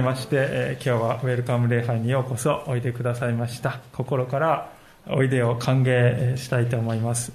[0.00, 3.80] まして、え今日はウェルカム礼拝にようこそおいでくださいました。
[3.92, 4.72] 心から
[5.08, 7.32] おいでを歓迎したいと思います、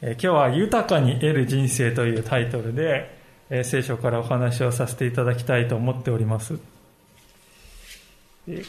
[0.00, 3.16] え今日は豊かに得る人生というタイトルで、
[3.50, 6.58] え聖書からお話をさせていただきたいと思っております。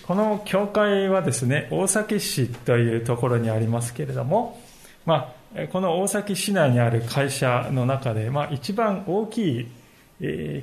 [0.06, 4.62] この教会はですね大崎市というところにありますけれども、
[5.06, 9.68] まあ、この大崎市内にある会社の中で、まあ、一番大きい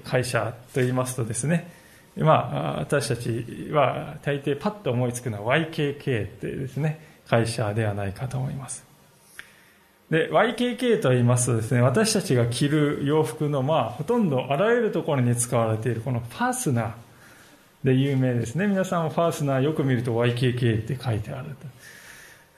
[0.05, 1.71] 会社といいますとですね、
[2.17, 8.85] まあ、私たちは大抵パッと思いつくのは YKK ってですね、会社ではないかと思います。
[10.11, 16.93] で、YKK と言いますとですね、私たちが着る洋服の、まあ、ほとんどあらゆるところに使われているこのファースナー
[17.85, 18.67] で有名ですね。
[18.67, 21.51] 皆さんファースナーよく見ると YKK って書いてある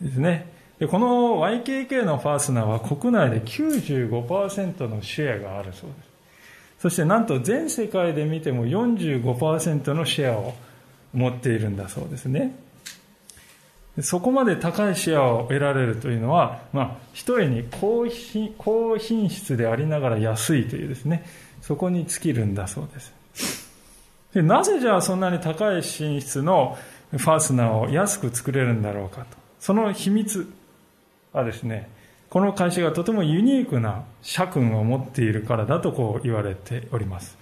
[0.00, 0.04] と。
[0.04, 0.50] ですね。
[0.78, 6.11] で、この YKK のファースナーは国内で95%のシェアがあるそうです。
[6.82, 10.52] そしてなんと全世界で見ても45%のシェアを
[11.14, 12.56] 持っているんだそうですね。
[14.00, 21.24] そこまで高いシェアを得られるというのは、まあ、一重に高品高品質でありながら安いというですね、
[21.60, 23.70] そこに尽きるんだそうです。
[24.34, 26.76] でなぜじゃあそんなに高い品質の
[27.12, 29.36] ファスナーを安く作れるんだろうかと。
[29.60, 30.52] その秘密
[31.32, 31.88] はですね、
[32.32, 37.36] この会社がとてもユニークな社訓を持っているからだとこう言われております。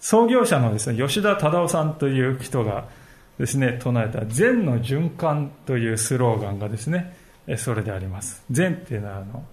[0.00, 2.88] 創業者のですね、吉田忠夫さんという人が
[3.38, 7.16] ですね、唱えた善の循環というスローガンがですね、
[7.56, 8.42] それであります。
[8.50, 9.44] 善っていうのはあの、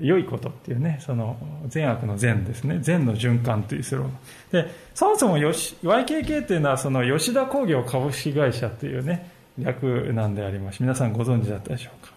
[0.00, 1.36] 良いことっていうね、その
[1.68, 4.04] 善悪の善ですね、善の循環というスロー
[4.52, 4.64] ガン。
[4.64, 10.82] で、そもそも YKK っていうのはその吉田工業株式会社というね、略なんであります。
[10.82, 12.13] 皆さんご存知だったでしょうか？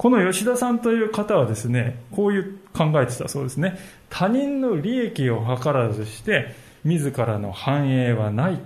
[0.00, 3.78] この吉田さんという方はですね、こういう考えてたそうですね。
[4.08, 8.58] 他人の利益を図らずして、自らの繁栄はない。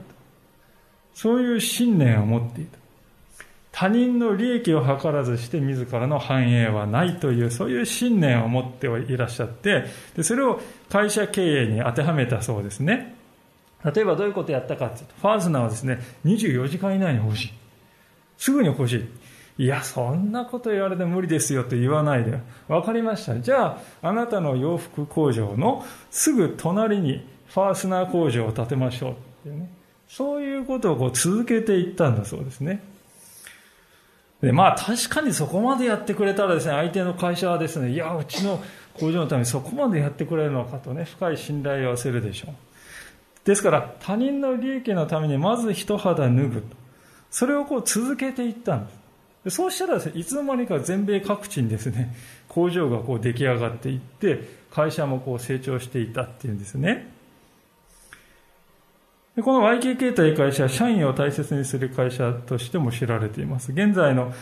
[1.13, 2.79] そういう信念を持っていた。
[3.73, 13.17] 他人の利益を図らずして自らの繁栄はないという、そういう信念を持っていらっしゃって、でそれを会社経営に当てはめたそうですね。
[13.85, 17.53] 例えばどういうことをやったかというと、ファーズナーはですね、24時間以内に欲しい。
[18.39, 19.05] すぐに欲しい。
[19.57, 22.41] いや、そんなこと言われて無理ですよと言わないで。
[22.67, 23.39] わかりました。
[23.39, 29.71] じゃあ、あなたの洋服工場のすぐ隣にファースナー工場を建てましょうっていうね。
[30.09, 32.83] そういうことをこう続けていったんだそうですね。
[34.43, 38.63] で、まあ確かにそこまでやってくれたらですね、相手の会社はですね、いや、うちの
[38.95, 42.55] 工場のためにそこまでやってくれるのかとね、深い信頼を寄せるでしょう。
[43.45, 46.65] ですから、他人の利益のためにまず一肌脱ぐ。
[47.31, 49.04] それをこう続けていったんです。
[49.49, 52.15] そうしたらですね、いつの間にか全米各地にですね、
[52.49, 54.41] 工場がこう出来上がっていって、
[54.71, 57.13] 会社もこう成長していたっていうんですね。
[59.37, 63.73] でこの YKK という会社は社員を大切にする会社としても知られています。
[63.73, 64.33] 現在の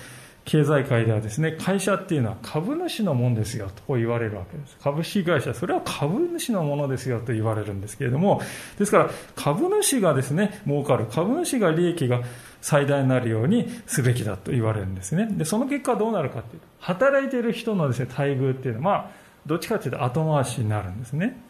[0.44, 4.76] 経済界ではですね、会社っていうのは株主のものですよとこう言われるわけです。
[4.82, 8.42] 株式会社、それは株主のものですよと言われるんですけれども、
[8.78, 12.22] ですから株主がですね、儲かる、株主が利益が
[12.60, 15.28] 最大になるようにすべきだと言われるんですね。
[15.30, 19.10] で、その結果どうなるかっていうと、働いている人のですね、待遇っていうのは、まあ、
[19.46, 21.40] どっちかっていうと後回しになるんですね。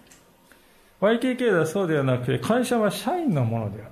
[1.00, 3.90] YKK ではそうではなくて、会社は社員のものである。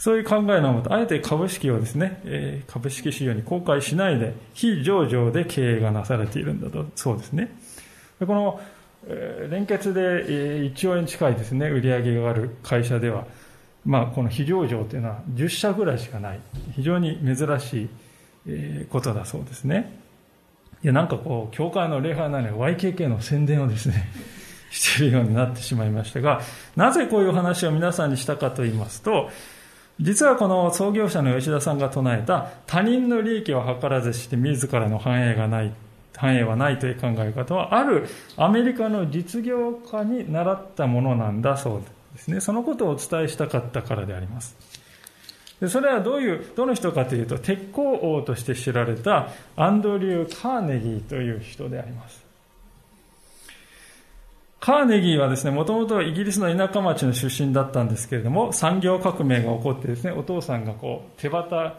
[0.00, 7.54] そういう考えのもと、あえて株式をですね、え株式市場に公開しないで、非上場で経営がなされているんだと、そうですね。
[8.18, 8.60] でこの、
[9.06, 13.26] え連結で1兆円近いですね、売り上げがある会社では、
[13.84, 16.40] まあ、この非上場というのは10社ぐらいしかない。
[16.76, 17.90] 非常に珍し
[18.46, 20.00] いことだそうですね。
[20.82, 24.08] いや、なんかこう、教会の礼拝なのに YKK の宣伝をですね、
[24.72, 26.40] しているようになってしまいましたが、
[26.74, 29.28] なぜこういう話を皆さんにしたかと言いますと、
[30.00, 35.72] 実はこの創業者の吉田さんが唱えた他人の利益を図らずして自らの繁栄がない
[36.16, 38.06] 繁栄はないという考え方はある。
[38.36, 41.82] アメリカの実業家に習ったものなんだそう
[42.14, 42.40] ですね。
[42.40, 44.54] そのことをお伝えしたかったからであります。
[45.60, 52.29] でそれはどういうどの人かというと鉄鋼王として知られたアンドリュー・カーネギーという人であります。
[54.60, 61.76] カーネギーはですね、もともとイギリスの田舎町の出身だったんですけれども、産業革命が起こってですね、お父さんがこう、手旗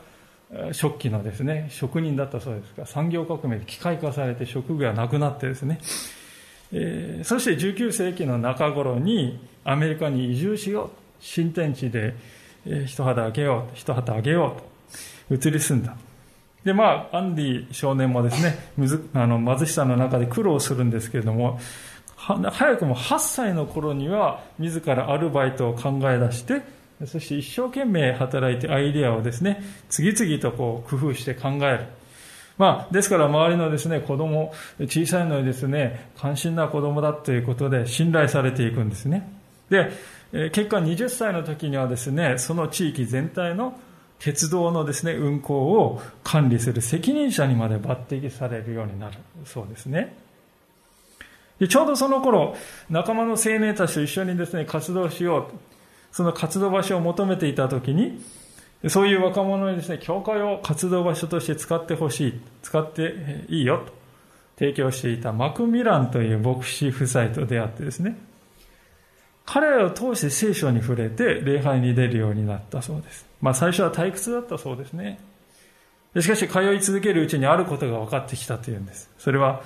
[0.71, 5.79] 食器のですね、職人だったそうですが、産業革命で機械化されて職業がなくなってですね、
[6.73, 10.89] えー、そして19世紀の中頃にアメリカに移住しよう。
[11.19, 12.15] 新天地で、
[12.65, 13.75] えー、一肌あげよう。
[13.75, 14.57] 一旗あげよ
[15.29, 15.47] うと。
[15.47, 15.95] 移り住んだ。
[16.63, 21.59] で、まあ、アンディ少年もですね、むずあの貧しさの中で苦労するんですけれども、
[22.21, 26.61] 早くも8歳の頃には自らアルバイトを考え出して、
[27.05, 31.85] そして一生懸命働いてアイデアをですね、次々とこう工夫して考える。
[32.57, 39.27] まあ、ですから周りのですね、子供、小さいのにですね、関心な子供だということで信頼されていくんですね。
[39.71, 39.91] で、
[40.51, 43.79] 結果20歳の時にはですね、その地域全体の
[44.19, 50.15] 鉄道のですね、運行を管理する責任者にまで抜擢されるようになるそうですね。
[51.61, 52.55] でちょうどその頃、
[52.89, 55.55] 仲間の青年たちと一緒にですね、活動しよう
[56.11, 58.19] その活動場所を求めていた時に、
[58.87, 63.93] そういう若者にですね、教会を活動場所として使ってほしい、使っていいよと
[64.57, 68.17] 提供していたマクミランという牧師夫妻と出会ってですね、
[69.45, 73.27] 彼らを通して聖書に触れて礼拝に出るようになったそうです。
[73.39, 75.19] まあ最初は退屈だったそうですね。
[76.19, 79.11] しかし通い続けるうちにあることが分かってきたというんです。
[79.19, 79.61] それは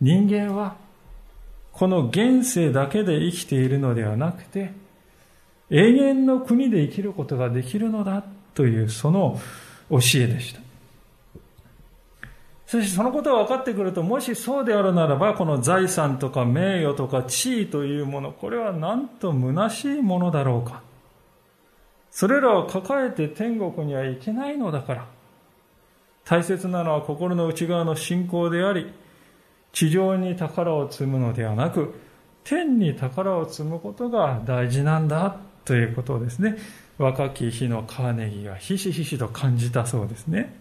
[0.00, 0.81] 人間は
[1.72, 4.72] この現世だけで生きているのではなくて
[5.70, 8.22] 永遠の国で生きることができるのだ
[8.54, 9.40] というその
[9.90, 10.60] 教えでした。
[12.72, 20.80] そしてそのことが分かってくると、もしそうであるならば、この財産とか名誉とか地位というもの、これはなんと虚しいものだろうか。
[22.10, 25.06] それらを抱えて天国には行けないのだから。
[26.24, 28.90] 大切なのは心の内側の信仰であり、
[29.72, 31.94] 地上に宝を積むのではなく、
[32.44, 36.56] 天に宝を積むことが大事なんだということをですね、
[36.98, 40.54] 若き日のカーネギーがひしひしと感じたそうですね。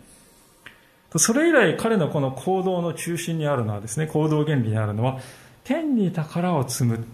[1.18, 5.19] それ以来彼のこの行動の中心にあるのはですね、行動原理にあるのは、
[5.64, 7.06] 天に宝を積む。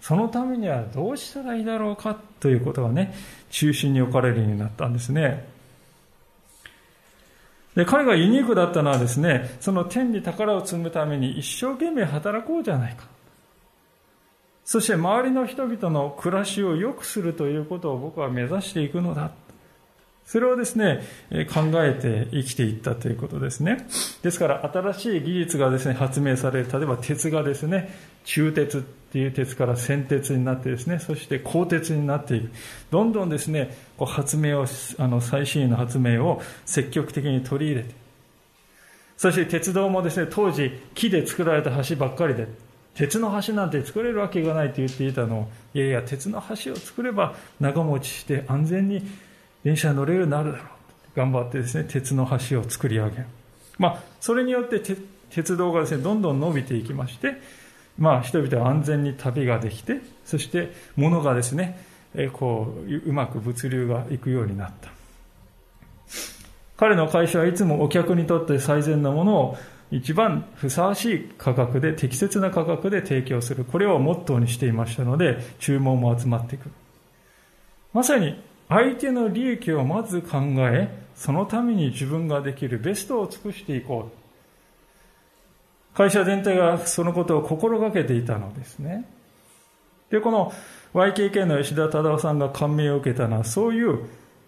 [0.00, 3.14] そのためにはどうしたらいいだろうかということがね、
[3.50, 5.48] 中心に置かれるようになったんですね。
[7.78, 13.06] で、彼がユニークだったのはですね、その天に宝を積むために一生懸命働こうじゃないか。
[14.64, 19.30] そして周りの人々の暮らしを良くするということを僕は目指していくのだ。
[20.28, 21.00] それをですね、
[21.54, 23.88] 考えて生きていったということですね。
[24.22, 26.68] ですから、新しい技術がですね、発明される。
[26.70, 27.94] 例えば鉄がですね、
[28.26, 32.50] 中鉄っていう鉄から線鉄になってですね、そして鋼鉄になっていく。
[32.90, 34.66] どんどんですね、こう発明を、
[34.98, 37.94] あの、最新の発明を積極的に取り入れて。
[39.16, 42.48] そして鉄道もですね、当時木で作られた橋ばっかりで、
[42.94, 49.08] 鉄の橋なんて作れるわけがないと言っていたのを、いやいや、鉄の橋を作れば長持ちして安全に
[49.64, 50.66] 電車に乗れるようになるだろう。
[51.16, 53.26] 頑張ってですね、鉄の橋を作り上げる。
[53.78, 54.80] まあ、それによって
[55.30, 57.40] 鉄道がですね、どんどん伸びていきまして、
[57.98, 61.84] まあ、人々は安全に旅ができて、そして物がですね、
[62.14, 64.90] えこう、うまく物流がいくようになった。
[66.76, 69.58] 彼の会社はいつもお客にとって最善なものを
[69.90, 73.64] 一番ふさわしい価格で、適切な価格で提供する。
[73.64, 76.70] これをモットーにしていましたので、注文も集まってくる。
[77.92, 85.96] まさに、相手の利益をまず考え、そのために自分ができるベストを尽くしていこう。
[85.96, 89.04] 会社全体がそのことを心がけていたのですね。
[90.10, 90.52] で、この
[90.94, 94.04] YKK の吉田忠夫さんが感銘を受けたのは、そういう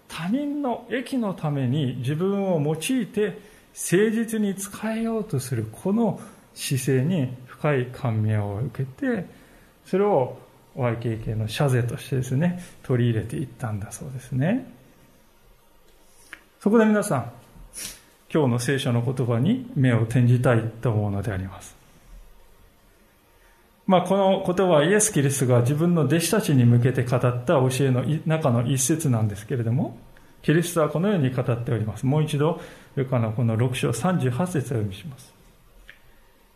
[0.07, 3.39] 他人の益のために自分を用いて
[3.75, 6.21] 誠実に使えようとするこの
[6.55, 9.27] 姿勢に深い感銘を受けて、
[9.85, 10.39] それを
[10.77, 14.71] YKK の謝罪としてですね、取り入れていったんだそうですね。
[16.61, 17.33] そこで皆さん、
[18.33, 21.75] 今日の聖書の言葉に目を転じたいと思うのであります。
[23.87, 29.99] まあ、この言葉はイエス・キリストが自分の弟子たちに向けて語った教えの中の一節なんですけれども、
[30.43, 32.07] キリストはこのように語っております。
[32.07, 32.61] もう一度、
[32.95, 35.35] ルカのこの6章38節を読みします。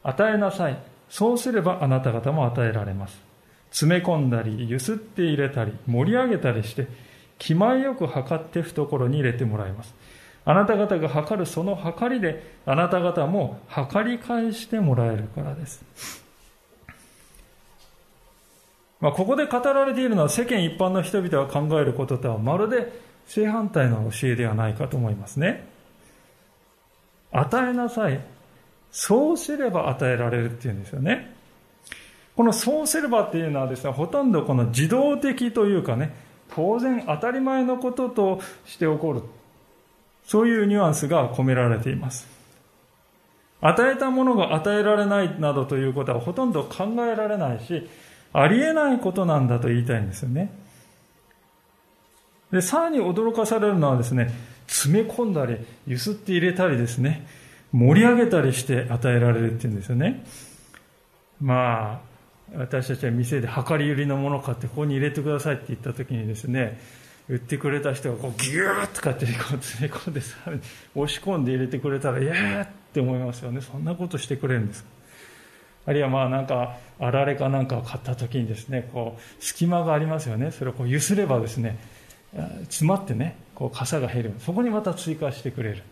[0.04, 0.78] 与えなさい。
[1.08, 3.33] そうすればあなた方も与えられます。
[3.74, 6.86] 詰め込んだり、ゆすって入れたり、盛り上げたりして、
[7.40, 9.92] 気前よく測って懐に入れてもらいます。
[10.44, 15.84] あなた方が測るその測りで、あなた方も測り返してもらえるからです。
[19.00, 22.92] まあ、ここで語られているのは世間一般の人々が考えることとはまるで
[23.26, 25.66] 正反対の教えではないかと思いますね。
[27.32, 28.20] 与えなさい。
[28.92, 31.34] そうすれば与えられるっていうんですよね。
[32.36, 36.14] このそうすればっていうのはですね、ほとんどこの自動的というかね、
[36.54, 39.22] 当然当たり前のこととして起こる。
[40.26, 42.26] そういうニュアンスが込められています。
[43.60, 47.88] 与えたものが与えられないなどということはほとんど考えられないし、
[48.32, 50.50] ありえないことなんだと言いたいんですよね。
[52.50, 54.30] で、さらに驚かされるのはですね、
[54.66, 57.26] 詰め込んだり、ゆすって入れたりですね、
[57.72, 60.24] 盛り上げたりして与えられるっていうんですよね。
[61.40, 62.13] まあ、
[62.56, 66.78] 私たちは店で量り売りのものを買ってここに入れてくださいって言った時にですね、
[67.28, 73.60] 売ってくれた人がこうギューッとかってこう詰め込んで押し込んで入れてくれたら、いやーって思いますよね。
[73.60, 74.84] そんなことしてくれるんです。
[75.86, 80.50] あるいはまあなんか、あられかなんかを買った時にですね、こう、隙間がありますよね。
[80.50, 81.78] それをこう揺すればですね、
[82.62, 84.34] 詰まってね、こう、傘が減る。
[84.40, 85.82] そこにまた追加してくれる。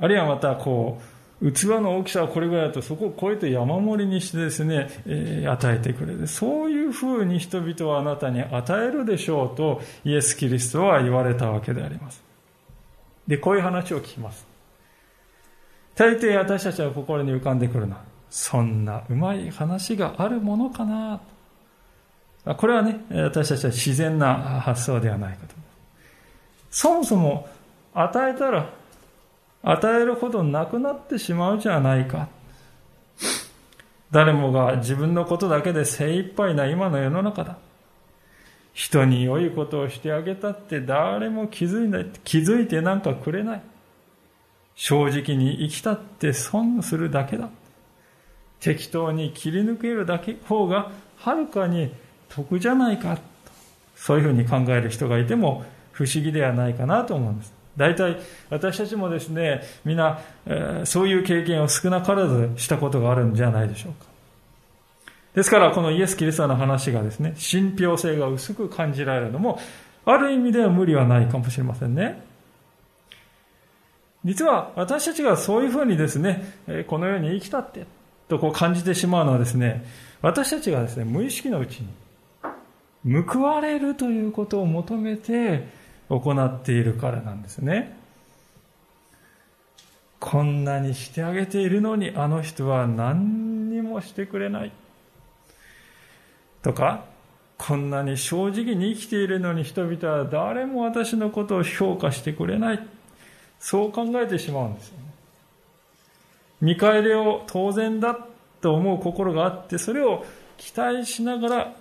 [0.00, 6.26] あるいはまた、こう、器の大きさはこれぐらいだと、そこを超えて山盛りにしてですね、えー、与えてくれる。
[6.26, 12.20] そういうふうに人々はあなたに与えるでしょうと、イエス・キリストは言われたわけであります。
[13.28, 14.44] で、こういう話を聞きます。
[15.94, 21.20] 大抵私たちは心に浮かんでくるのは、そんなうまい話があるものかな
[22.56, 25.54] これはね、私たちは自然な発想ではないかと。
[26.70, 27.48] そもそも
[27.94, 28.70] 与えたら
[29.70, 32.28] 与えるほどなくなってしまうじゃないか。
[34.10, 37.58] 誰もが自分のことだけで精一杯な今の世の中だ。
[38.72, 42.06] 人に良いことをしてあげたって誰も気づいない。
[42.24, 43.62] 気づいてなんかくれない。
[44.74, 47.50] 正直に生きたって損するだけだ。
[48.60, 51.92] 適当に切り抜けるだけ方がはるかに
[52.30, 53.18] 得じゃないか。
[53.94, 57.57] そういうふうに考える人がいても不思議ではないかなと思うんです。
[57.78, 58.18] 大体
[58.50, 64.06] 私たちもですね、みんな、えー、そういう経験を少なからずしたことがあるんじゃないでしょうか。
[65.34, 69.60] ですから、このイエス・キリストの話がですね、信憑性が薄く感じられるのも、
[70.04, 72.22] ある意味では無理はないかもしれませんね。
[74.24, 76.44] 実は私たちがそういうふうにですね、
[76.88, 77.86] この世に生きたって、
[78.28, 79.84] とこう感じてしまうのはですね、
[80.20, 81.80] 私たちがですね、無意識のうち
[83.04, 85.68] に、報われるということを求めて、
[86.08, 87.96] 行っているからなんですね。
[90.20, 94.72] こんなにしてあげているのにあの人は何にもしてくれない。
[96.62, 97.04] とか、
[97.56, 102.86] こんなに正直に生きているのに人々は誰も私のことを評価してくれない。
[103.60, 105.04] そう考えてしまうんですよね。
[106.60, 108.18] 見返りを当然だ
[108.60, 110.24] と思う心があって、それを
[110.56, 111.74] 期待しながら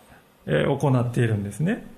[0.45, 1.96] 行っているんですね。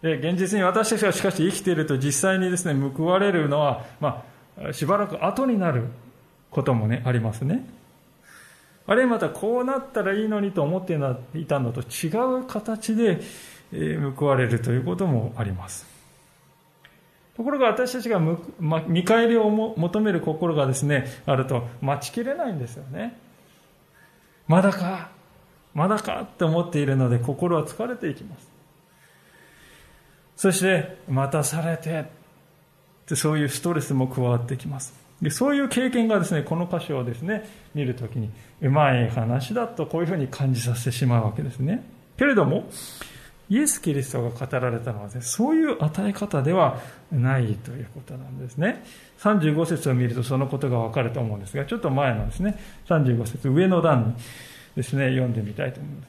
[0.00, 4.24] 現実に私たちがしかし生きていると実際にですね、報われるのは、ま
[4.62, 5.86] あ、しばらく後になる
[6.50, 7.66] こともね、ありますね。
[8.86, 10.98] あるいはまたこうなったらいいのにと思って
[11.34, 12.08] いたのと違
[12.40, 13.20] う形で
[14.16, 15.86] 報われるということもあります。
[17.36, 18.20] ところが私たちが
[18.88, 23.18] 見返りを求める心がですね、あると待ちきれないんですよね。
[24.46, 25.10] まだか、
[25.74, 28.57] まだかって思っているので心は疲れていきます。
[30.38, 32.06] そして待たされて
[33.08, 38.30] でそういうストレスも加わってきますでそういう経験がですねこの箇所をですね見るときに
[38.62, 41.84] うまい話だとこういうふうに感じさせてしまうわけですね
[42.16, 42.70] けれども
[43.50, 46.78] イエス・キリストが語られたのは、ね、そういう与え方では
[47.10, 48.84] ないということなんですね。
[49.20, 54.14] 35節を見るとそのことがわかると思うんですが、ちょっと前のですね、35節上の段に
[54.76, 56.08] ですね、読んでみたいと思います。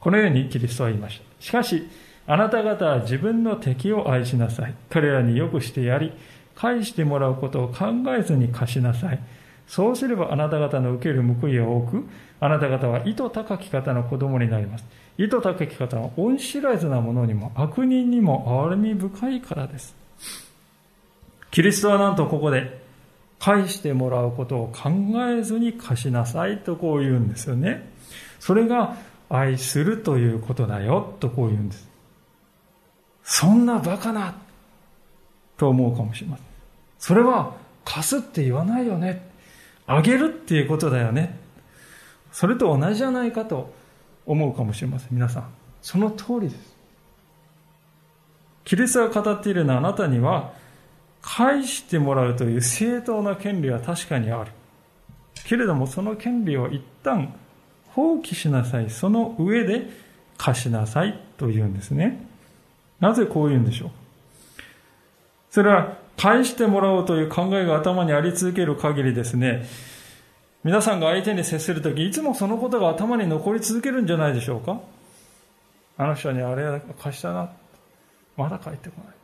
[0.00, 1.44] このようにキリストは言いました。
[1.44, 1.86] しかし、
[2.30, 4.74] あなた方は自分の敵を愛しなさい。
[4.88, 6.12] 彼らによくしてやり、
[6.54, 9.18] 返してもらうことを考えずに貸しなさい。
[9.66, 12.04] そうすればあなた方の受ける報いは多く、
[12.38, 14.84] あなた方は意図高き方の子供になります。
[15.18, 19.96] 意図高き方は恩知らずな者にも悪人にも憐れみ深いからです。
[21.50, 22.80] キリストはなんとここで、
[23.40, 24.90] 返してもらうことを考
[25.36, 27.90] えずに貸しなさいとこう言うんですよね。
[28.38, 28.94] それが
[29.28, 31.89] 愛するということだよとこう言うんです。
[33.30, 34.34] そんなバカな
[35.56, 36.46] と思うかもしれません。
[36.98, 39.24] それは貸すって言わないよね。
[39.86, 41.38] あげるっていうことだよね。
[42.32, 43.72] それと同じじゃないかと
[44.26, 45.08] 思うかもしれません。
[45.12, 45.44] 皆さん。
[45.80, 46.76] その通りです。
[48.64, 50.52] キリストが語っているのはあなたには
[51.22, 54.50] 返してもらうという正当な権利は確かにある。
[55.46, 57.32] けれどもその権利を一旦
[57.90, 58.90] 放棄しなさい。
[58.90, 59.88] その上で
[60.36, 62.28] 貸しなさいというんですね。
[63.00, 63.90] なぜこう言うんでしょう？
[65.50, 69.66] それは返してもらおうという考えが頭にあり続ける限りですね、
[70.62, 74.80] 皆さんが相手に接するとき、いつもそのことが頭に残り続けるんじゃないでしょうか？
[75.96, 77.50] あの人にあれ貸したな。
[78.36, 79.14] まだ帰ってこない。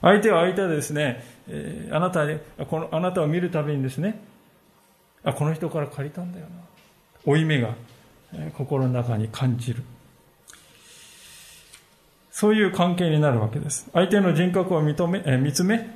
[0.00, 2.26] 相手は相手でですね、えー、あなた
[2.66, 4.20] この、あなたを見るたびにですね、
[5.24, 7.32] あ、この人から借りたんだよな。
[7.32, 7.74] 負い目が、
[8.32, 9.82] えー、心の中に感じる。
[12.38, 13.90] そういう関係になるわけです。
[13.92, 15.90] 相手の人格を認め、え、見つめ、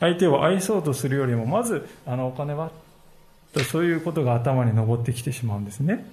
[0.00, 2.70] 相手を愛そうとするよりも、まず、あのお金は、
[3.54, 6.04] とそういうことが頭に上ってきてしまうんですね。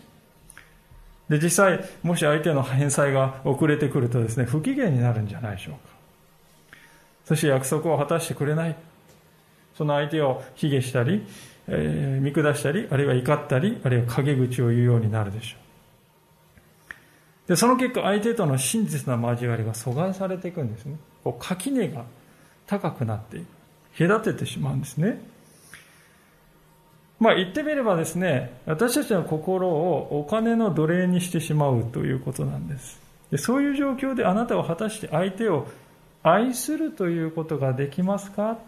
[1.27, 5.79] で、実際、もし相手の返済が遅れてくるとですね、不機嫌になるんじゃないでしょうか。
[7.25, 8.77] そして約束を果たしてくれない。
[9.77, 11.27] その相手を卑下したり、
[11.67, 15.68] えー、見下したり、あるいは怒ったり、あるいは陰口を言うようになるでしょう。
[17.49, 20.95] で、その結果、相手との真実な交わりが阻害されていくんですね。
[21.23, 22.05] こう垣根が
[22.67, 24.07] 高くなっていく。
[24.07, 25.19] 隔ててしまうんですね。
[27.19, 32.99] まあ言ってみればですね、私たちの心をお金の奴隷にしてしまうということなんです。
[33.31, 35.67] でそういう状況であなたは果たして相手を
[36.21, 38.59] 愛するということができますか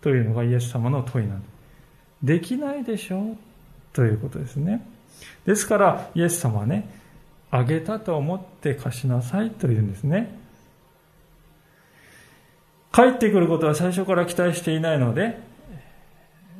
[0.00, 1.50] というのがイエス様の問いなんです。
[2.22, 3.36] できないでしょう
[3.92, 4.86] ということですね。
[5.44, 7.01] ですから、イエス様はね、
[7.52, 10.34] あげたと思って貸しなさいというんですね。
[12.92, 15.38] 帰ってくることは最初から期待していないので、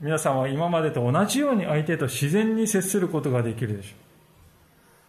[0.02, 3.94] 皆さんは今までと同じように相手と自然に接することができるでしょう。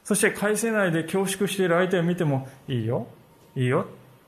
[0.05, 3.07] そして返せないで恐縮している相手を見ても、いいよ、
[3.55, 3.85] いいよ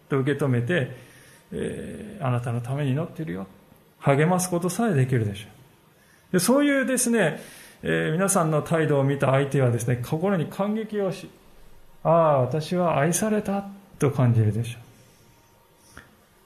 [0.09, 0.91] と受け止めて、
[1.53, 3.47] えー、あなたのために祈ってるよ。
[3.99, 5.47] 励ますことさえできるでしょ
[6.31, 6.33] う。
[6.33, 7.41] でそういうですね、
[7.81, 11.29] えー、皆さんの態度を見た相手はですね、心に感激をし、
[12.05, 13.65] ああ、私は愛された
[13.97, 14.81] と感じるでしょう。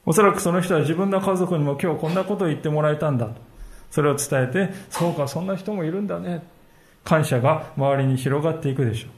[0.05, 3.33] おそらくその人は自分の家族にも今日こんなことを言ってもらえたんだと。
[3.91, 6.43] それを伝えて、そうか、そんな人もいるんだね。
[7.03, 9.11] 感謝が周りに広がっていくでしょう。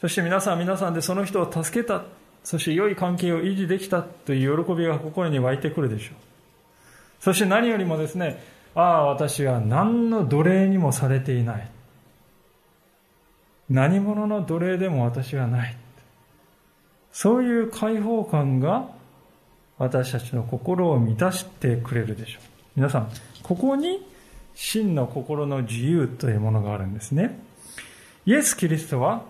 [0.00, 2.02] そして皆さん皆さんでその人を助けた。
[2.42, 6.14] そして良い関係を維持できたという喜びが心に湧いてくるでしょう。
[7.20, 8.42] そして何よりもですね、
[8.74, 11.68] ああ、私は何の奴隷にもされていない。
[13.72, 15.76] 何者の奴隷でも私はない。
[17.10, 18.90] そういう解放感が
[19.78, 22.42] 私たちの心を満たしてくれるでしょう。
[22.76, 23.08] 皆さん、
[23.42, 24.06] ここに
[24.54, 27.38] 真の心の自由というものがあるんですね。
[28.26, 29.22] イエス・キリストは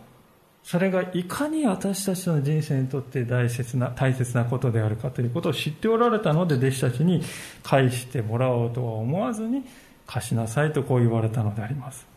[0.65, 7.23] それがいかに私たちの人生にとって大切な、大切なことであるかということを知っておられたので、弟子たちに
[7.63, 9.65] 返してもらおうとは思わずに、
[10.05, 12.12] 貸しなさいとこう言われたのであります。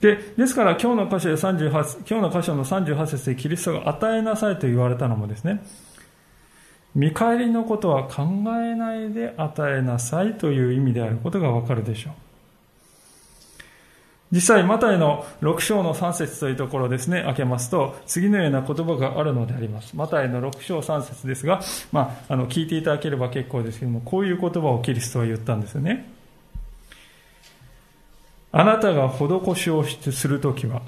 [0.00, 1.70] で、ですから今日の箇所で38、
[2.08, 5.62] 今日の箇所の38節でキリストが与えなさいと言われたのもですね、
[6.94, 8.24] 見返りのことは考
[8.62, 12.12] えないで与えなさいという意味であることがわかるでしょう。
[14.32, 19.94] 実際、マタイの6章の3節というところですね、開けますと、次のような言葉があるのであります。
[19.94, 21.60] マタイの6章3節ですが、
[21.92, 26.15] まあ、あの、聞いていただければ結構ですけども、こういう言葉をキリストは言ったんですよね。
[28.58, 30.80] あなたが施しをするときは、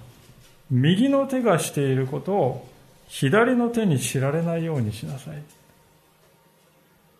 [0.70, 2.68] 右の手がしていることを
[3.08, 5.42] 左の手に知られないようにしなさい。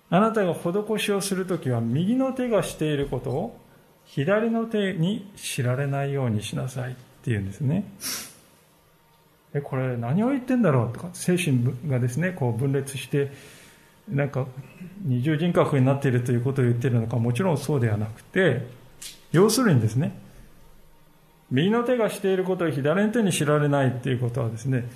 [0.08, 3.60] あなたが施しをするときは、右の手がしていることを
[4.06, 7.84] 左の手に知られないようにしなさいっていうんですね。
[9.52, 13.32] え、これ何を言ってんだろうとか、精神がですね、こう分裂して、
[14.08, 14.46] なんか
[15.04, 18.66] 二重人格になっているということを言ってるのか、もちろんそうではなくて、
[19.30, 20.26] 要するにですね、
[21.50, 24.88] 右の手がしていることを左の手に知られないっていうことはですね、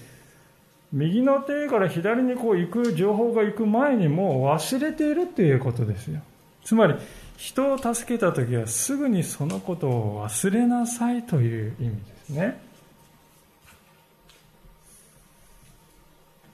[0.93, 6.21] 右の手から左にこう行く情報が行く前にもう忘れているっていうことですよ。
[6.65, 6.95] つまり、
[7.39, 12.61] 人を助けた時はすぐにそのことを忘れなさいという意味ですね。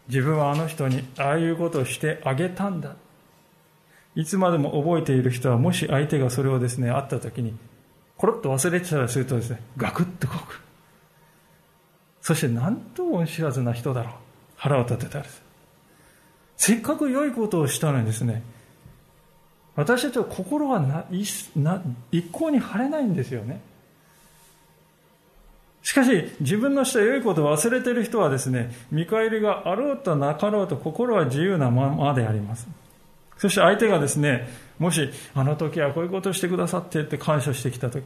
[0.09, 2.95] 自分はあの人にああいうことをしてあげたんだ。
[4.15, 7.55] いつまでも覚えている人はもし相手がそれをですね、会った時に
[8.19, 10.61] コロッと忘れてたりするとですね、ガクッとこく。
[12.21, 14.13] そしてなんと恩知らずな人だろう。
[14.57, 15.43] 腹を立てたりする。
[16.57, 18.43] せっかく良いことをしたのにですね、
[19.77, 21.07] 私たちは心はな
[21.55, 23.61] な一向に晴れないんですよね。
[25.83, 32.67] しかし、自分のした良いことを忘れている人はですね、見返りがあろうとなかろうと心は自由なままであります。
[33.39, 34.49] そして相手がですね、
[34.79, 38.05] もし、あの時はこういうことをしてくださってって感謝してきた時、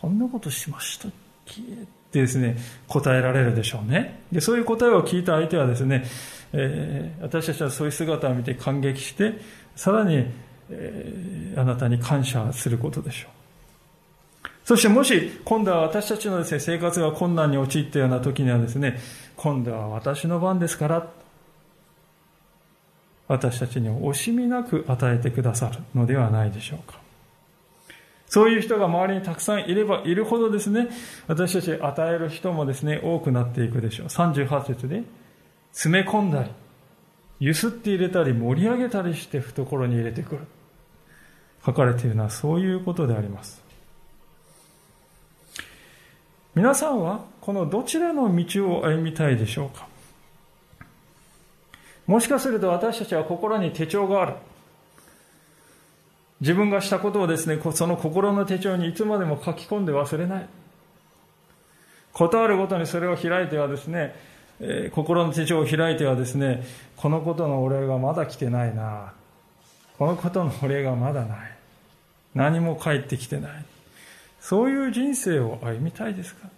[0.00, 1.10] そんなことしましたっ
[1.46, 1.60] け？
[1.60, 1.64] っ
[2.12, 4.22] てですね、答えられるでしょうね。
[4.30, 6.04] で、そういう答えを聞いた相手はですね、
[6.52, 9.40] えー、私たちはそういう姿を見て感激して、
[9.74, 10.26] さらに
[10.70, 14.48] えー、あなたに感謝することでしょう。
[14.64, 18.98] そしてもし今度は私たちのですね、生活が困難に陥ったような時にはですね、
[19.36, 21.06] 今度は私の番ですから、
[23.26, 26.98] 私たちに惜しみなく与えてくださるのではないでしょうか。
[28.26, 30.88] そういう人が周りにたくさんいればいるほどですね、
[31.26, 34.06] 私たち与える人もですね、多くなっていくでしょう。
[34.08, 35.04] 38節で、
[35.72, 36.50] 詰め込んだり、
[37.38, 40.40] ゆすって入れたり、盛り上げたりして懐に入れてくる。
[41.64, 43.62] 書かれているのはそういうことであります。
[46.54, 49.88] 皆さんはこのどちらの道を歩みたいでしょうか？
[52.06, 54.34] もしかすると私たちは心に手帳がある。
[56.40, 60.46] 自分がしたことをですね、その心の手帳にいつまでも書き込んで忘れない。
[62.12, 64.14] ことあるごとにそれを開いてはですね、
[64.60, 66.64] えー、心の手帳を開いてはですね、
[66.96, 69.12] このことのお礼がまだ来てないな。
[69.98, 71.38] このことのお礼がまだない。
[72.34, 73.64] 何も返ってきてない。
[74.40, 76.48] そういう人生を歩みたいですか？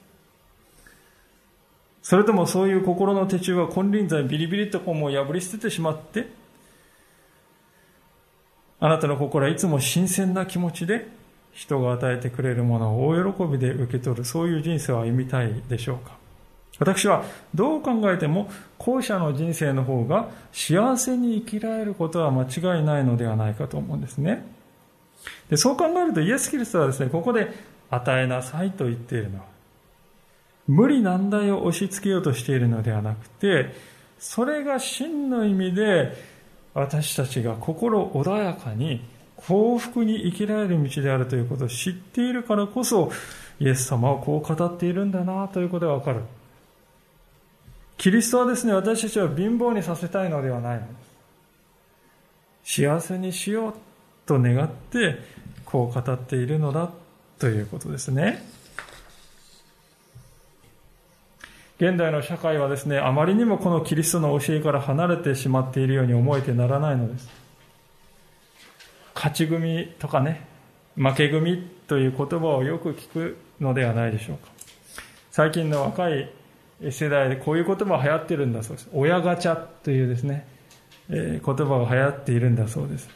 [2.07, 6.29] それともそういう心の手中は金輪際ビリビリとこうもう破り捨ててしまって、
[8.79, 11.09] あなたの心はいつも新鮮な気持ちで
[11.53, 16.17] 人が与えてくれるものを大喜びで受け取る、そういう人生を歩みたいでしょうか
[16.79, 17.25] 私は
[17.57, 24.47] どう考えても後者の人生の方が幸せに生きられることは間違いないのではないかと思うんですね。
[25.51, 27.53] でそう考えるとイエス・キリストはですね、ここで
[27.91, 29.56] 与えなさいと言っているのは、
[30.67, 33.75] 無理難題を押し付けようとしているのではなくて、
[34.19, 36.13] それが真の意味で
[36.75, 39.03] 私たちが心穏やかに
[39.37, 43.13] 幸福に生きられる道であるということを知っているからこそ、
[43.61, 46.21] イエス様はこう語っているんだなということがわかる。
[47.97, 50.87] キリストはですね、私たちは貧乏にさせたいのではないので
[52.65, 52.83] す。
[52.83, 53.75] 幸せにしよう
[54.27, 55.19] と願って、
[55.65, 56.91] こう語っているのだ
[57.39, 58.56] ということですね。
[61.79, 67.29] 現代の社会はですね、あまりにもこのキリストの教えから離れてしまっているように思えてならないのです。
[69.15, 70.47] 勝ち組とかね、
[70.97, 74.49] 負け組という言葉をよく聞くのではないでしょうか。
[75.31, 76.31] 最近の若い
[76.91, 78.89] 世代でこういう言葉が流行ってるんだそうです。
[78.95, 80.47] 親ガチャというですね、
[81.11, 83.09] えー、言葉が流行っているんだそうです。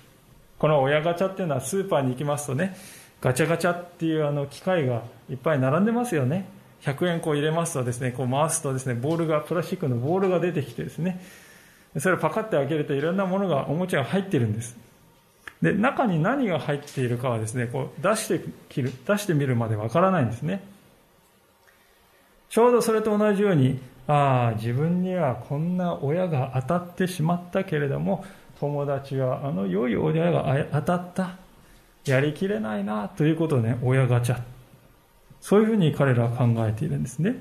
[0.59, 2.77] この親ガチャっていうのはスーパーに行きますとね、
[3.23, 6.60] ガチャガチャっていうあの機械がいっぱい並んでますよね。
[6.83, 11.21] 100円こう入れますとですね、こう回すとですね、ボールが、プラスチックのボールが出てきてですね、
[11.99, 14.77] それをパカって開けるといろんなものが、おもちゃが入ってるんです。
[15.61, 18.41] で、中に何が入っているかはですね、こう出して
[18.71, 20.63] 切る、出してみるまでわからないんですね。
[22.49, 28.25] ちょうどそれと同じように、ああ、自分にはこんな親が当たってしまったけれども、
[28.59, 31.37] 友達はあの良い親が当たった。
[32.07, 34.41] やりきれないな、ということをね、親ガチャ。
[35.41, 37.37] そういうふうに彼らは考えているんですね。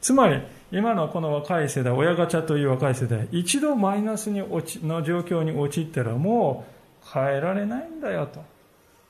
[0.00, 0.40] つまり、
[0.72, 6.64] 今のこの若い世代、親ガチャという若い世代、一度マイナスに落ちの状況に陥ったらも
[7.04, 8.42] う変えられないんだよと。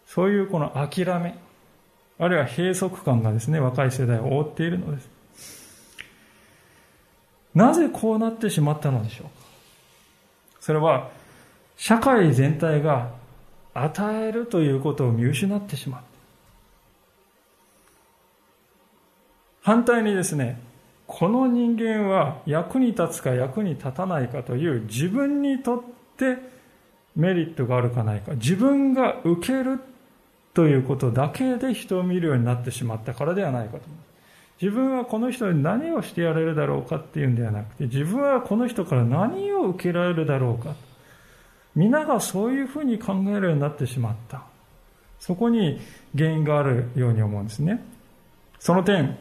[0.07, 1.38] そういうこの諦め、
[2.18, 5.09] あるいは閉塞感がですね、若い世代を覆っているのです。
[7.55, 9.31] なぜこうなってしまったのでしょうか？
[10.61, 11.11] それは、
[11.76, 13.11] 社会全体が
[13.74, 16.03] 与えるということを見失ってしまう。
[19.70, 20.61] 反対にですね、
[21.06, 25.83] この人間は役に立つか役に立たないかという自分にとっ
[26.16, 26.38] て
[27.14, 29.78] メリットがあるかないか、自分が受ける
[30.54, 33.83] ということだけで人を見るようになってしまったからではないかと。
[34.61, 40.74] 自分はこの人に何をしてやれるだろうかっていうんではなくて、自分はこの人から何を受けられるだろうか。
[41.76, 44.42] 皆がそういうふうに考えるようになってしまった。
[45.20, 45.80] そこに
[46.18, 47.85] 原因があるように思うんですね。
[48.59, 49.16] その点、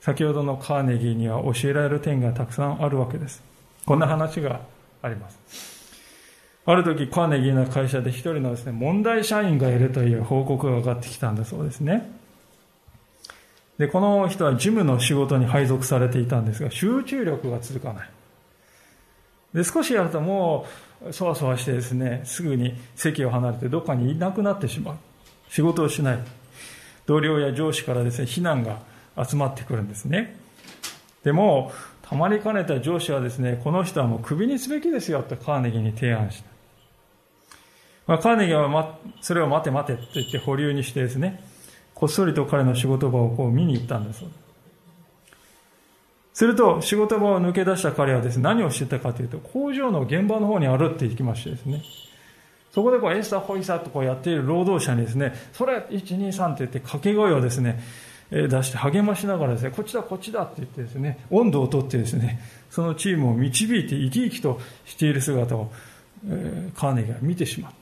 [0.00, 3.42] 先ほどのカーネギーには教えられる点がたくさんあるわけです。
[3.84, 4.60] こんな話が
[5.02, 5.38] あります。
[6.66, 12.10] ある時、カーネギーの会社で一人のですね、問題社員がいるという報告が上がってきたんだそうですね。
[13.78, 18.10] で、この人は事務の仕事に配属されていたんですが、集中力が続かない。
[19.54, 20.66] で、少しやるとも
[21.08, 24.96] う、そわそわしてですね、すぐに席を離れてどっかにいなくなってしまう。
[25.48, 26.18] 仕事をしない。
[27.06, 28.80] 同僚や上司からですね、非難が
[29.24, 30.36] 集まってくるんですね。
[31.24, 36.48] でも、たまりかねた上司はですね、この人はもうクビにすべきですよとカーネギーに提案した。
[38.06, 41.44] まあ、カーネギーは、ま、それを待て待てと言って保留にしてですね、
[41.94, 44.24] こっそりと彼の仕事場をこう見に行ったんです
[46.32, 51.82] すると、仕事場を抜け出した彼はですね、何をしてたかというと、工場の現場の方に歩って行きましてですね、
[52.70, 57.80] そこでこうエスタホイサとこうやっている労働者にですね、それ123って言って掛け声をですね、
[58.30, 65.70] 出して励ましながらですね、こっちだこっちだって言ってですね、温度をとってですね、そのチームを導いて生き生きとしている姿を、
[66.28, 67.72] え、カーネギーは見てしまっ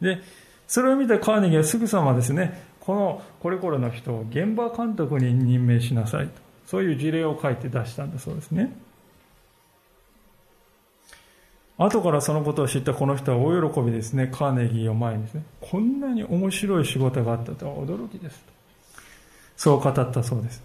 [0.00, 0.04] た。
[0.04, 0.20] で、
[0.66, 6.32] それを見たカーネギーはすぐさまですね、このこれこれの人を現場監督に任命しなさいと。
[6.66, 8.72] そういう事例を書いて出したんだそうですね。
[11.78, 18.55] 後からそのことを知ったこの人は大喜びですね、カーネギーを前にですね、こんなに面白い仕事があったとは驚きですと。
[19.56, 20.62] そう語ったそうです。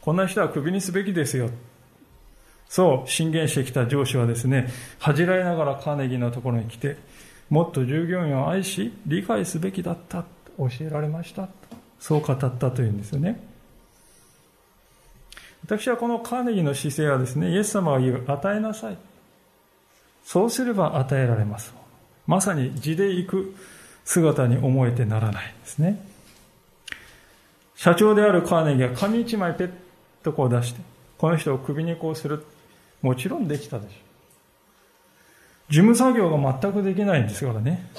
[0.00, 1.50] こんな人はクビにすべきですよ。
[2.68, 6.96] そう進言してきた上司はですね、恥じらいながらカーネギーのところに来て、
[7.50, 11.48] もっと従業員を愛し、理解すべきだったと教えられました。
[11.98, 13.40] そう語ったというんですよね。
[15.64, 18.96] 私はこのカーネギーの姿勢はですね、イエス様が言う、与えなさい。
[20.24, 21.74] そうすれば与えられます。
[22.26, 23.54] まさに地で行く
[24.04, 26.09] 姿に思えてならないんですね。
[27.80, 29.70] 社長であるカーネギーは紙一枚ペッ
[30.22, 30.82] とこう出して、
[31.16, 32.44] この人を首にこうする。
[33.00, 33.94] もちろんできたでしょ
[35.70, 35.72] う。
[35.72, 37.90] 事務作業が全くできないんですからね。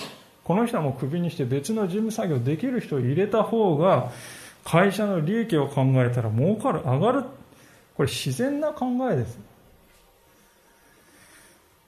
[0.43, 4.11] この人はもう首にして別の事務作業できる人を入れた方が、
[4.63, 7.23] 会社の利益を考えたら儲かる、上がる。
[7.97, 9.39] これ自然な考えです。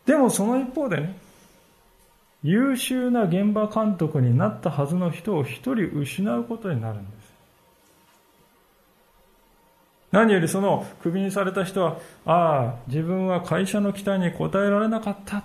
[0.08, 1.16] でもその一方でね、
[2.42, 7.23] 優秀な現場監督になったはずの人を一人失うことになるんです。
[10.14, 11.98] 何よりそのクビにされた人は、
[12.28, 15.44] ああ、自分は会社の期待に応えられなかった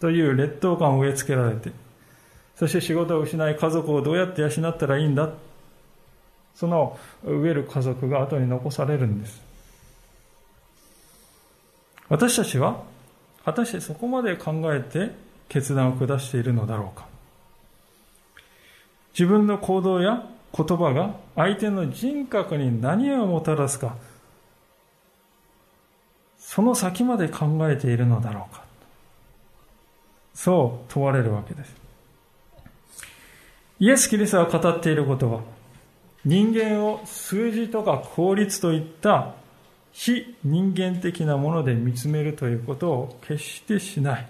[0.00, 1.72] という劣等感を植え付けられて、
[2.56, 5.30] そして仕事を失い家族をどうやって養ったらいいんだ。
[6.54, 9.40] その植える家族が後に残されるんです。
[12.10, 12.82] 私たちは
[13.46, 15.12] 果たしてそこまで考えて
[15.48, 17.06] 決断を下しているのだろうか
[19.18, 23.96] 自分の行動や言葉が相手の人格に何をもたらすか。
[26.38, 28.64] その先まで考えているのだろうか。
[30.32, 31.74] そう問われるわけです。
[33.78, 35.40] イエス・キリストが語っていることは
[36.24, 39.34] 人間を数字とか効率といった
[39.92, 44.28] 非人間的なもので見つめるということを決してしない。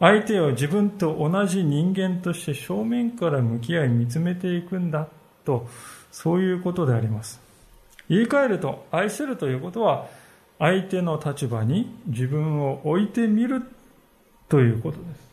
[0.00, 5.06] 相手を自分と同じ人間として正面から向き合い見つめていくんだ
[5.44, 5.68] と、
[6.10, 7.38] そういうことであります。
[8.08, 10.06] 言い換えると、愛するということは、
[10.58, 13.62] 相手の立場に自分を置いてみる
[14.48, 15.30] ということです。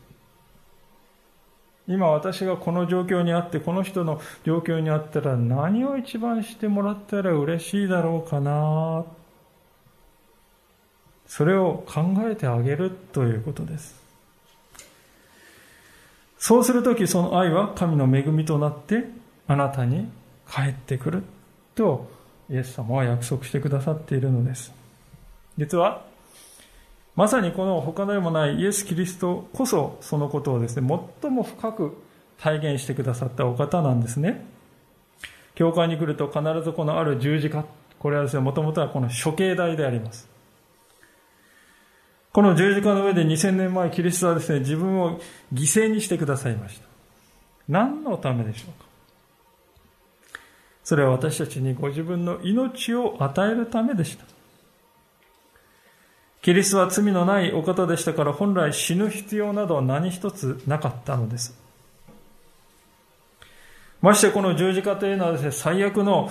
[1.88, 9.06] 今私がこの状況にあって、この人の状況にあったら何を一番してもらったら嬉しいだろうかな。
[11.26, 14.07] それを考えてあげるということです。
[16.38, 19.04] そうするときその愛は神の恵みとなって
[19.46, 20.08] あなたに
[20.50, 21.22] 帰ってくる
[21.74, 22.08] と
[22.50, 24.72] イエス様は約束してくださっているのです。
[25.56, 26.08] 実は
[27.18, 31.96] まさにこの他でもないイエス・キリストこそそのことをですね、最も深く
[32.38, 34.46] 体現してくださったお方なんですね。
[35.56, 37.64] 教会に来ると必ずこのある十字架、
[37.98, 40.28] これはですね、もともとはこの処刑台であります。
[42.38, 45.18] この十字架の上で2000年前キリストはですね、自分を
[45.52, 46.86] 犠牲にしてくださいました。
[47.68, 48.86] 何のためでしょうか？
[50.84, 54.24] それは私たちにご自分の命を与えるためでした。
[56.40, 61.58] キリストは罪のないお方でしたから本来死ぬ必要など何一つなかったのです。
[64.00, 66.30] ましてこの十字架というのはですね、最悪の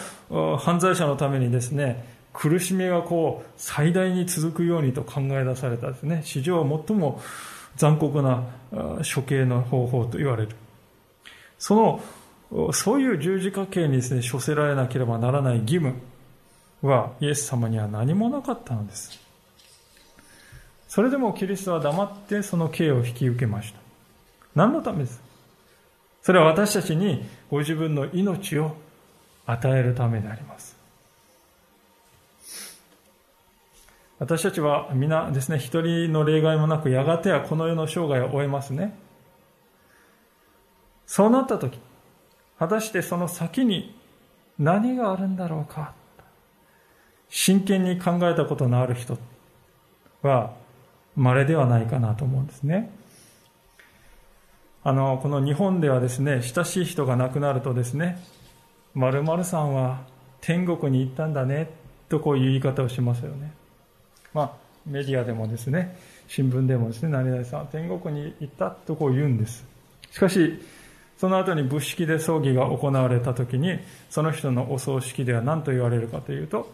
[0.58, 7.20] 犯罪者のためにですね、苦しみがこう最大に続くようにと考え出されたですね、史上最も
[7.78, 10.50] 残酷な処刑の方法と言われる。
[11.58, 12.00] そ
[12.52, 15.96] の、そういう十字架刑にですね、処せられなければならない義務
[16.84, 19.20] はイエス様には何もなかったのです。
[20.88, 23.80] それでもキリストは黙ってその刑を引き受けました。
[24.54, 25.20] 何のためです？
[26.22, 28.76] それは私たちにご自分の命を
[29.48, 30.77] 与えるためであります。
[34.20, 38.98] 私たちは皆ですね、一人の例外もなく、やがてはこの世の生涯を終えますね。
[41.06, 41.80] そうなったとき、
[42.58, 43.96] 果たしてその先に
[44.58, 45.94] 何があるんだろうか。
[47.30, 49.20] 真剣に考えたことのある人
[50.24, 50.54] は、
[51.16, 52.90] 稀ではないかなと思うんですね。
[54.84, 58.24] あの、この日本ではですね、親しい人が亡くなるとですね、
[58.96, 60.00] 〇〇さんは
[60.42, 61.70] 天国に行ったんだね、
[62.10, 63.57] とこういう言い方をしますよね。
[64.38, 64.52] まあ、
[64.86, 65.98] メディアでもですね、
[66.28, 69.66] 新聞でもですね、何々さん天国に行ったとこう言うんです。
[70.12, 70.62] しかし、
[71.18, 73.80] その後に仏式で葬儀が行われた時に、
[74.12, 76.72] その人のお葬式では何と言われるかというと、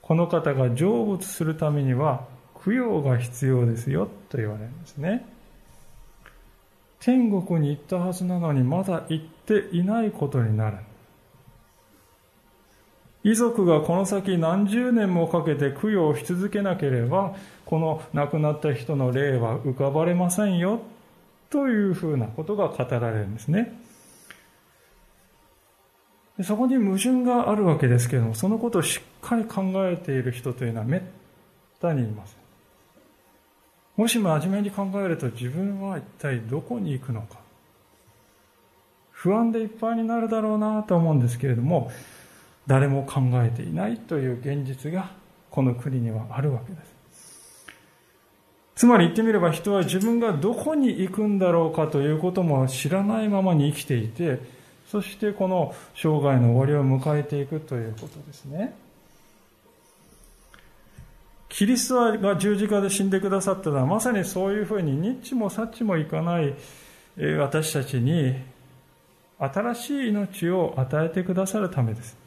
[0.00, 2.24] この方が成仏するためには
[2.64, 5.26] 供養が必要ですよと言われるんですね。
[7.00, 10.76] 天国に行ったはずなのにまだ行っていないことになる。
[13.26, 17.34] 遺族がこの先何十年もかけて供養し続けなければ、
[17.64, 20.78] この亡くなった人の霊は浮かばれませんよ、
[21.50, 23.80] というふうなことが語られるんですね。
[26.44, 31.00] そこに矛盾があるわけですけれども、そのことをしっかり考えている人というのはめっ
[31.80, 32.38] たにいません。
[33.96, 37.38] もし真面目に考えると自分は一体どこに行くのか。
[39.10, 41.90] 不安でいっぱいになるだろうなと思うんですけれども、
[42.66, 45.10] 誰も考えていないという現実が
[45.50, 46.96] この国にはあるわけです。
[48.74, 54.40] つまり言ってみれば人は自分がどこに行くんだろうかということも知らないままに生きていて、
[54.90, 58.76] そしてこの生涯の終わりを迎えていくということですね。
[61.48, 66.54] キリストが十字架で死んでくださったのはまさにそういうふうにニッチもサッチもいかない
[67.38, 68.34] 私たちに
[69.38, 72.25] 新しい命を与えてくださるためです。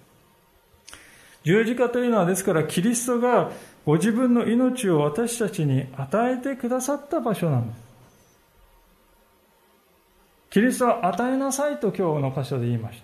[1.44, 3.52] 十字架というのはですからキリストが
[3.86, 7.90] ご自分の命を私たちに与えてくださった場所なんです。
[10.50, 13.04] キリストは与えなさいと今日の箇所で言いました。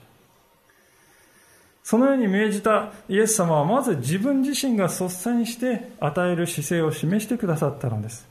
[1.84, 8.28] そのように命じたイエス様はまず自分自身が率先して与える姿勢を示してくださったのです。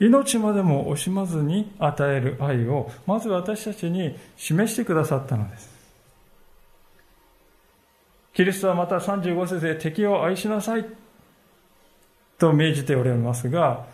[0.00, 5.71] 命までも惜しまずに与える愛をまず私たちに示してくださったのです。
[8.34, 10.86] キリストはまた35節で敵を愛しなさい
[12.38, 13.86] と命じておられますが、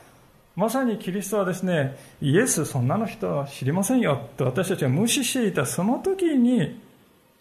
[0.54, 6.80] まさにキリストはですね、イエスそんなの人は知りませんよと私たちが無視していたその時に、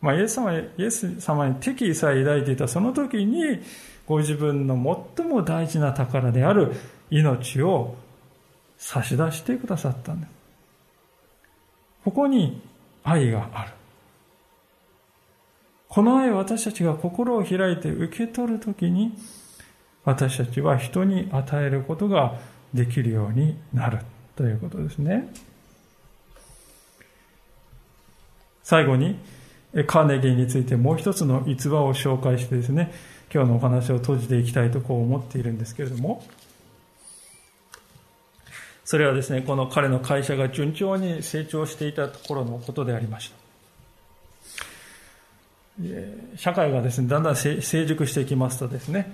[0.02, 3.62] まあ、イエス様イエス様に敵意さえ抱いていたその時に、
[4.08, 4.76] ご自分の
[5.18, 6.74] 最も大事な宝である
[7.10, 7.96] 命を
[8.78, 10.32] 差し出してくださったんです。
[12.06, 12.62] ここに
[13.04, 13.77] 愛がある。
[15.98, 19.18] この愛を私たちが心を開いて受け取るときに、
[20.06, 22.36] 私たちは人に与えることが
[22.72, 24.02] できるようになる
[24.36, 25.28] ということですね。
[28.62, 29.18] 最後に、
[29.88, 32.94] カーネギーについてもう一つの逸話を紹介してですね、
[33.34, 36.24] 今日のお話を閉じていきたいとこう思っているんですけれども、
[38.86, 43.37] それはですね、この彼の会社が順調に成長していたところのことでありました。
[46.36, 49.12] 社会がですね、だんだん成熟していきますとですね、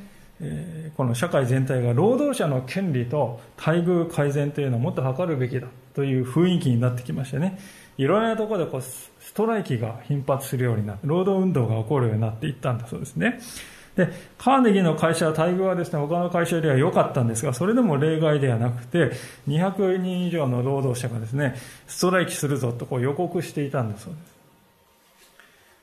[0.97, 7.59] この社会全体が労働者の権利と待遇改善というのをもっと図るべきだという雰囲気になってきましてね、
[7.97, 13.39] いろんなところでこうストライキが頻発するようになって、労働運動が起こるようになっていったんだそうですね。
[13.95, 19.11] で、カーネギーの会社は待遇はですね、他の会社よりは良かったんですが、それでも例外ではなくて、
[19.47, 21.55] 200人以上の労働者がですね、
[21.87, 24.32] ストライキするぞとこう予告していたんだそうです。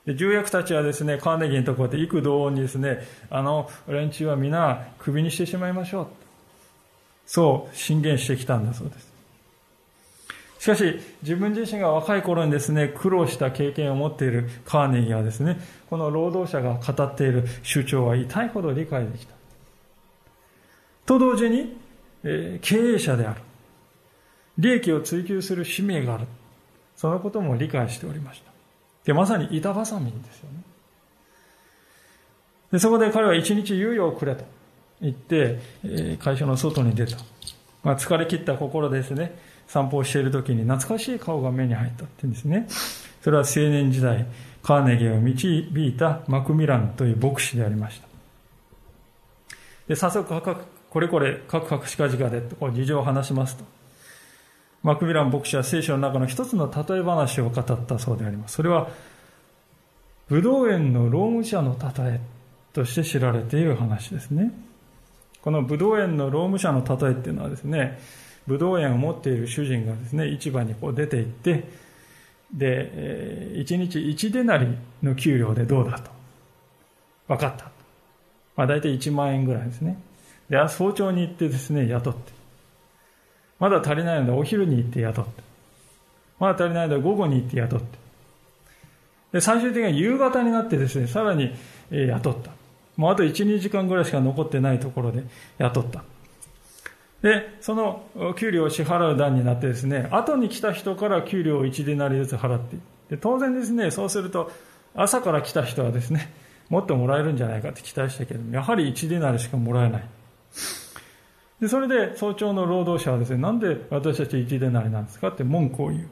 [0.07, 6.07] 重役たちはですね、カーネギーのところで幾度にですね、あの連中は皆クビにしてしまいましょう。
[7.27, 9.11] そう進言してきたんだそうです。
[10.59, 15.59] しかし、自分自身が若い頃にですね、苦労した経験を持っているカーネギーはですね、
[15.89, 19.33] この労働者が語っている主張は痛いほど理解できた。
[21.07, 21.75] と同時に、
[22.23, 23.41] えー、経営者である。
[24.57, 26.27] 利益を追求する使命がある。
[26.95, 28.50] そのことも理解しておりました。
[29.05, 30.63] で、まさに板挟みですよね。
[32.71, 34.45] で、そこで彼は一日猶予をくれと
[35.01, 37.17] 言って、え会社の外に出た。
[37.83, 39.35] まあ、疲れ切った心ですね、
[39.67, 42.67] 散歩をしている時に懐かしい顔が目に入ったって言うんですね。
[43.21, 44.25] それは青年時代、
[44.63, 48.07] カーネギーを導いたマクミランという牧師でありました。
[49.87, 50.55] で、早速、
[50.89, 53.63] これこれ、カクカクしかじかで、こう事情を話しますと。
[54.83, 58.55] マクミラン牧師は聖書の中の一つの例え話を語ったそうであります。
[58.55, 58.89] それは、
[60.27, 62.19] 武道園の労務者の例え
[62.73, 64.51] として知られている話ですね。
[65.41, 67.99] この武道園の労務者の例えっていうのはですね、
[68.47, 71.63] 武道園を持っている主人がですね、市場にこう出て行って、
[72.53, 74.67] で、1日1デナリ
[75.03, 76.09] の給料でどうだと。
[77.27, 77.65] 分かった。
[78.55, 79.97] まあ大体1万円ぐらいですね。
[80.49, 82.40] で、早朝に行ってですね、雇って。
[83.61, 85.43] まだ足りないのでお昼に行って雇って。
[86.39, 87.85] まだ足りないので午後に行って雇って。
[89.33, 91.53] で、最終的には夕方になってですね、さらに
[91.91, 92.51] 雇った。
[92.97, 95.23] もうあと1、2時間ぐらいしか残ってないところで
[95.59, 96.03] 雇った。
[97.21, 98.03] で、その
[98.35, 102.77] 給料を支払う段になってですね、後に来た人から給料を1デナリずつ払って
[103.11, 104.51] で当然ですね、そうすると、
[104.95, 106.33] 朝から来た人はですね、
[106.69, 110.03] もっともらえるんじゃないかって期待したけども、やはり1デナリしかもらえない。
[111.61, 116.07] で、それで早朝の労働者はですね、なんで私たち1デナリなんですかって文句を言う。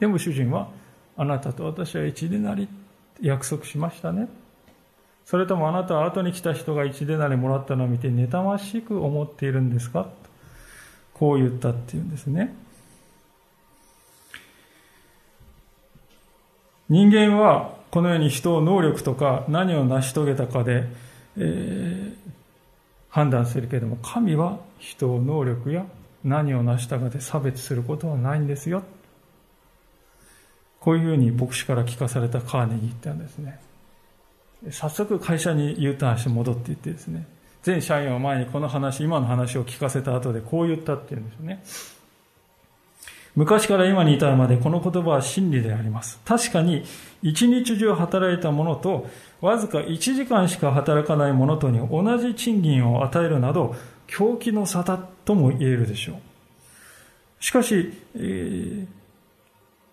[0.00, 0.68] でも主人は、
[1.16, 2.68] あなたと私は1デナリ
[3.20, 4.28] 約束しましたね。
[5.24, 10.08] それともあなたは後に来た人が1デナリもらったのを見て妬ましく思っているんですか？
[11.14, 12.54] こう言ったっていうんですね。
[16.88, 20.86] 人間はこのように人を能力とか何を成し遂げたかで、
[21.36, 22.16] えー、
[23.08, 25.86] 判断するけれども、神は人を能力や
[26.24, 28.82] 何を成したかで差別することはないんですよ。
[30.80, 33.60] こういうふうに牧師から聞かされたカーネギーってんですね。
[34.70, 37.26] 早速会社に U ターンして戻っていってですね、
[37.62, 41.62] 全社員を前にこの話、今の話を聞かせた後でこう言ったっていうんですよね。
[43.38, 46.18] 昔から今に至るまでこの言葉は真理であります。
[46.24, 46.82] 確かに
[47.22, 49.06] 一日中働いた者と
[49.40, 53.76] わずか1時間しか働かない者とに同じ賃金を与えるなど
[54.08, 56.16] 狂気の沙汰とも言えるでしょう。
[57.38, 58.86] しかし、えー、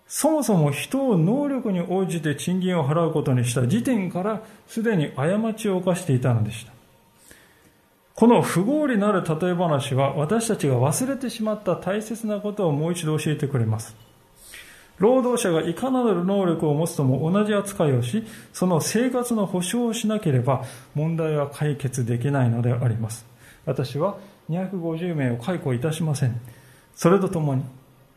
[0.08, 6.75] そもそも人を能力に応じて賃金を払うことにした時点からすでに過ちを犯していたのでした。
[8.16, 13.94] この不合理なる例え話は私たちが忘れてしまった大切なことをもう一度教えてくれます。
[14.96, 20.64] 労働者がいかなる能力を持つとも同じ扱いをし、その生活の保障をしなければ
[20.94, 23.26] 問題は解決できないのであります。
[23.66, 24.16] 私は
[24.48, 26.40] 250名を解雇いたしません。
[26.94, 27.64] それとともに、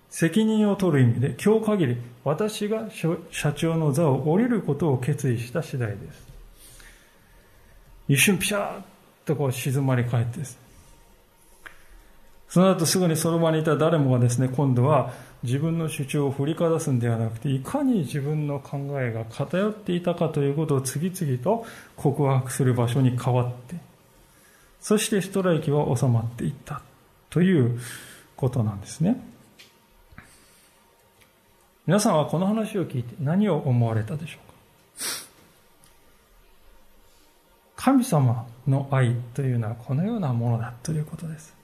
[0.09, 2.87] 責任を取る意味で今日限り私が
[3.31, 6.29] 社長の座を降りることを決意した次第です。
[8.07, 8.81] 一瞬ピシャー
[9.29, 10.57] とこう静まり返ってです。
[12.49, 15.13] その後すぐにその場にいた誰もがですね、今度は
[15.43, 21.65] 自分の主張を振りかざすんではなくて、いかに自分の考えが偏っていたかということを次々と
[21.95, 23.75] 告白する場所に変わって、
[24.81, 26.81] そしてストライキは収まっていった
[27.29, 27.79] という
[28.35, 29.21] ことなんですね。
[31.85, 34.53] 皆さんはこの話を聞いて何を思われたでしょうか
[37.81, 41.55] 神様の愛というのはこのようなものだということです。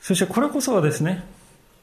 [0.00, 1.22] そしてこれこそはですね、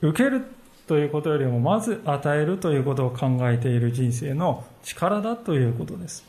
[0.01, 0.41] 受ける
[0.88, 6.26] ということよりもまず与えるということを考えている人生の力だということです。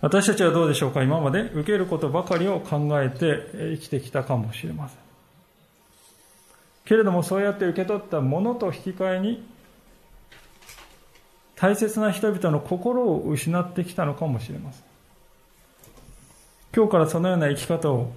[0.00, 1.02] 私たちはどうでしょうか？
[1.02, 4.98] 今まで受けることばかりを考えて生きてきたかもしれません。
[6.86, 9.44] けれどもそうやって受け取ったものと引き換えに
[11.60, 14.82] 大切な人々の心を失ってきたのかもしれません。
[16.74, 18.12] 今日からそのような生き方を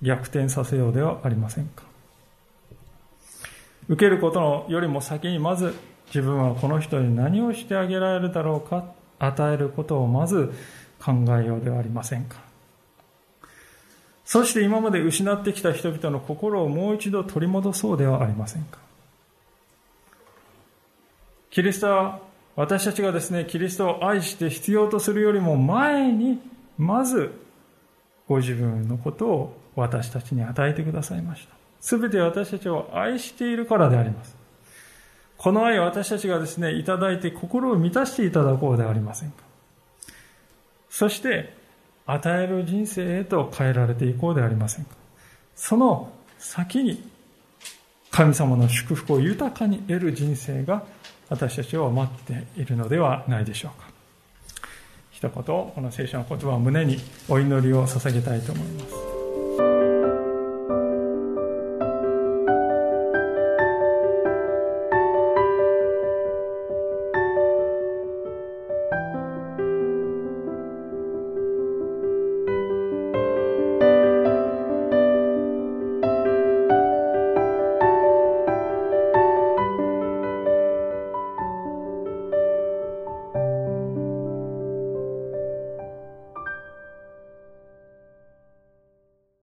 [0.00, 1.82] 逆転させようではありませんか。
[3.90, 5.74] 受けることのよりも先にまず
[6.06, 8.86] 自分はこの人に何をしてあげられるだろうか、
[9.18, 10.54] 与えることをまず
[10.98, 12.38] 考えようではありませんか。
[14.24, 18.78] そして今まで失ってきた人々の心をもう一度取り戻そうではありませんか。
[21.50, 22.20] キリストは
[22.56, 26.40] 私たちがですね、キリストを愛して必要とするよりも前に、
[26.78, 27.32] まず
[28.26, 31.54] ご自分のことを私たちに与えてくださいました。
[31.80, 34.34] すべて私たちを愛しているからであります。
[35.36, 39.42] この愛を私たちがですね、いただいて心を満たしていただこうではありませんか。
[40.88, 41.54] そして、
[42.06, 44.92] 与える人生へと変えられていこうではありませんか。
[45.54, 47.06] その先に、
[48.10, 50.84] 神様の祝福を豊かに得る人生が
[51.28, 53.88] 私たちを待っているのではないでしょうか。
[55.10, 56.98] 一言、この聖書の言葉を胸に
[57.28, 59.05] お祈りを捧げたいと思います。